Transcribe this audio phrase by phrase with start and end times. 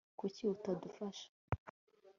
[0.19, 1.25] kuki utadufasha